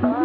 Oh. 0.00 0.17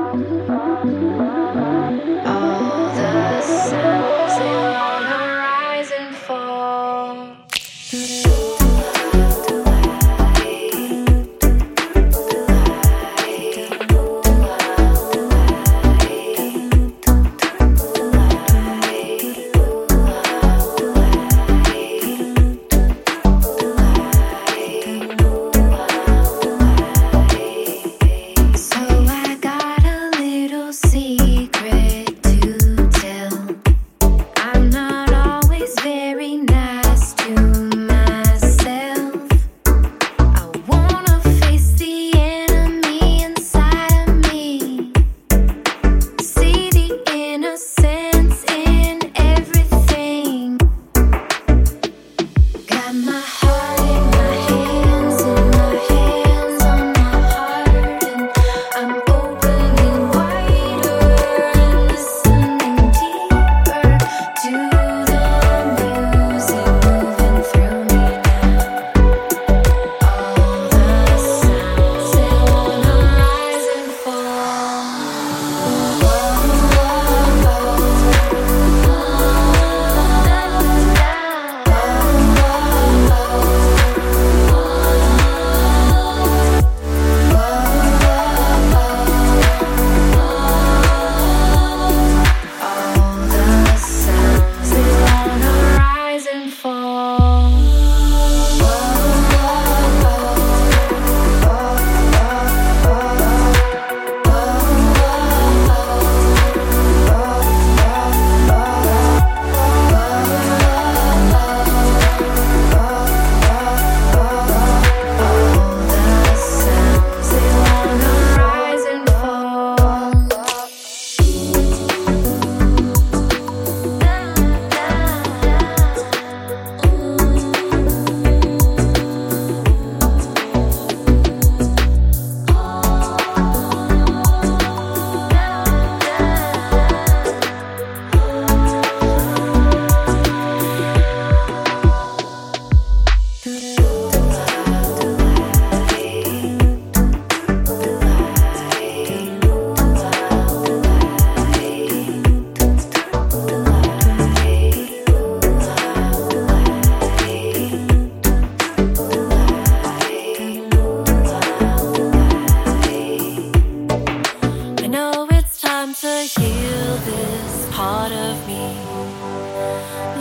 heal 166.24 166.98
this 167.00 167.68
part 167.70 168.12
of 168.14 168.48
me. 168.48 168.78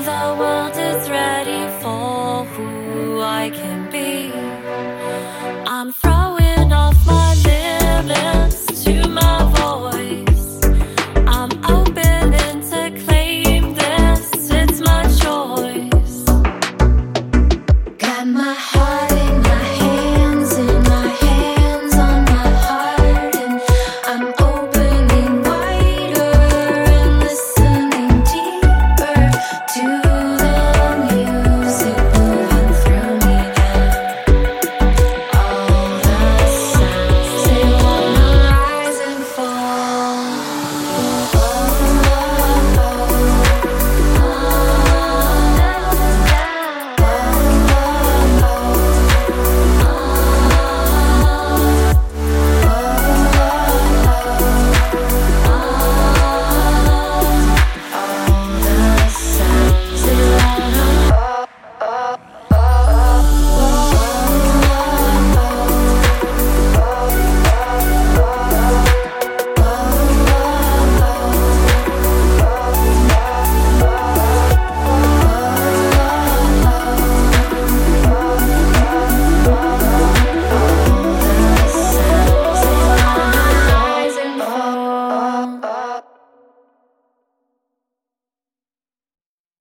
The 0.05 0.37
world 0.37 0.77
is 0.77 1.09
ready 1.09 1.63
for 1.81 2.45
who 2.45 3.21
I 3.21 3.51
can 3.51 3.89
be. 3.91 4.72